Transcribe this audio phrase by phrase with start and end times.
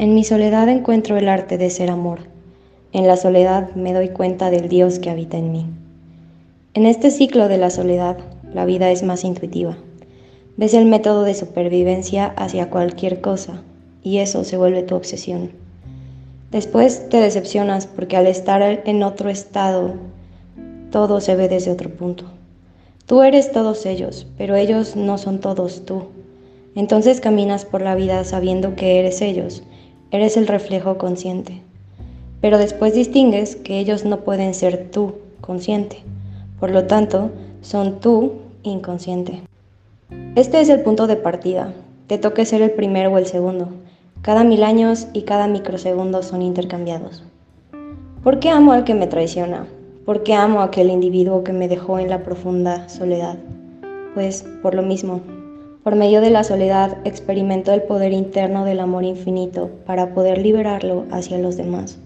[0.00, 2.20] En mi soledad encuentro el arte de ser amor.
[2.94, 5.66] En la soledad me doy cuenta del Dios que habita en mí.
[6.72, 8.16] En este ciclo de la soledad,
[8.54, 9.76] la vida es más intuitiva.
[10.56, 13.62] Ves el método de supervivencia hacia cualquier cosa
[14.02, 15.50] y eso se vuelve tu obsesión.
[16.50, 19.96] Después te decepcionas porque al estar en otro estado,
[20.90, 22.24] todo se ve desde otro punto.
[23.04, 26.04] Tú eres todos ellos, pero ellos no son todos tú.
[26.74, 29.62] Entonces caminas por la vida sabiendo que eres ellos,
[30.10, 31.62] eres el reflejo consciente.
[32.40, 36.02] Pero después distingues que ellos no pueden ser tú consciente,
[36.58, 37.30] por lo tanto,
[37.62, 39.42] son tú inconsciente.
[40.34, 41.72] Este es el punto de partida,
[42.06, 43.68] te toque ser el primero o el segundo.
[44.22, 47.24] Cada mil años y cada microsegundo son intercambiados.
[48.22, 49.66] ¿Por qué amo al que me traiciona?
[50.04, 53.38] ¿Por qué amo a aquel individuo que me dejó en la profunda soledad?
[54.14, 55.22] Pues por lo mismo.
[55.82, 61.06] Por medio de la soledad experimento el poder interno del amor infinito para poder liberarlo
[61.10, 61.98] hacia los demás.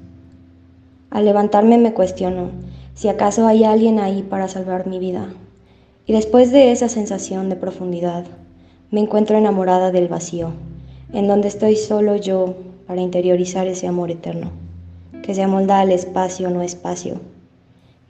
[1.11, 2.51] Al levantarme me cuestiono
[2.95, 5.29] si acaso hay alguien ahí para salvar mi vida.
[6.07, 8.25] Y después de esa sensación de profundidad,
[8.91, 10.53] me encuentro enamorada del vacío
[11.15, 12.55] en donde estoy solo yo
[12.87, 14.51] para interiorizar ese amor eterno,
[15.23, 17.21] que se amolda al espacio no espacio.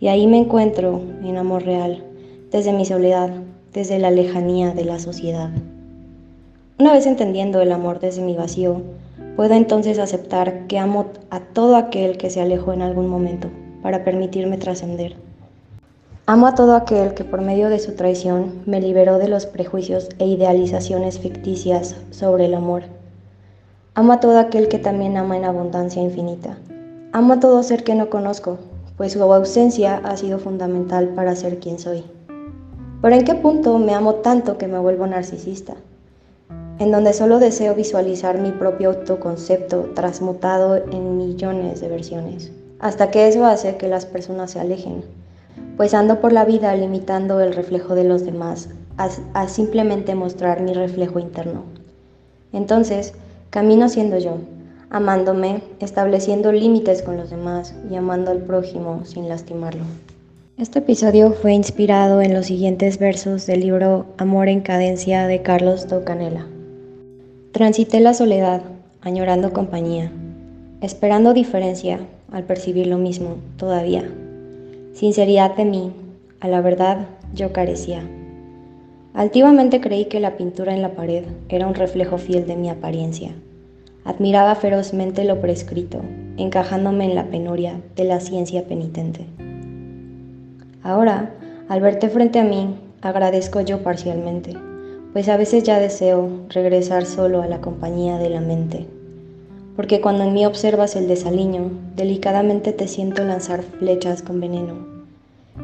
[0.01, 2.03] Y ahí me encuentro en amor real,
[2.51, 3.31] desde mi soledad,
[3.75, 5.51] desde la lejanía de la sociedad.
[6.79, 8.81] Una vez entendiendo el amor desde mi vacío,
[9.37, 13.49] puedo entonces aceptar que amo a todo aquel que se alejó en algún momento
[13.83, 15.17] para permitirme trascender.
[16.27, 20.09] Amo a todo aquel que por medio de su traición me liberó de los prejuicios
[20.19, 22.85] e idealizaciones ficticias sobre el amor.
[23.95, 26.57] Amo a todo aquel que también ama en abundancia infinita.
[27.13, 28.59] Amo a todo ser que no conozco,
[28.97, 32.05] pues su ausencia ha sido fundamental para ser quien soy.
[33.05, 35.75] Pero ¿en qué punto me amo tanto que me vuelvo narcisista?
[36.79, 43.29] En donde solo deseo visualizar mi propio autoconcepto transmutado en millones de versiones, hasta que
[43.29, 45.05] eso hace que las personas se alejen
[45.77, 50.73] pues ando por la vida limitando el reflejo de los demás a, simplemente mostrar mi
[50.73, 51.65] reflejo interno.
[52.55, 53.13] Entonces,
[53.51, 54.39] camino siendo yo,
[54.89, 59.83] amándome, estableciendo límites con los demás y amando al prójimo sin lastimarlo.
[60.57, 65.89] Este episodio fue inspirado en los siguientes versos del libro Amor en Cadencia de Carlos
[65.89, 66.47] Tocanela.
[67.51, 68.63] Transité la soledad,
[69.01, 70.13] añorando compañía,
[70.81, 71.99] esperando diferencia
[72.31, 74.09] al percibir lo mismo todavía.
[74.93, 75.93] Sinceridad de mí,
[76.39, 78.09] a la verdad yo carecía.
[79.13, 83.33] Altivamente creí que la pintura en la pared era un reflejo fiel de mi apariencia.
[84.05, 86.01] Admiraba ferozmente lo prescrito,
[86.37, 89.27] encajándome en la penuria de la ciencia penitente.
[90.85, 91.31] Ahora,
[91.69, 94.55] al verte frente a mí, agradezco yo parcialmente,
[95.13, 98.87] pues a veces ya deseo regresar solo a la compañía de la mente.
[99.75, 104.95] Porque cuando en mí observas el desaliño, delicadamente te siento lanzar flechas con veneno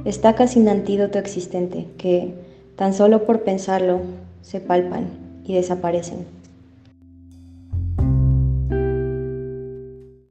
[0.04, 2.32] Está sin antídoto existente que,
[2.76, 4.00] tan solo por pensarlo,
[4.40, 5.08] se palpan
[5.44, 6.39] y desaparecen.